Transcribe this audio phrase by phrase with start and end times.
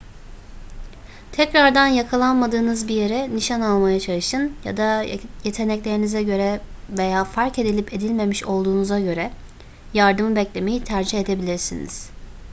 [1.31, 5.01] tekrardan yakalanmadığınız bir yere nişan almaya çalışın ya da
[5.43, 9.31] yeteneklerinize göre veya fark edilip edilmemiş olduğunuza göre
[9.93, 12.09] yardımı beklemeyi tercih edebilirsiniz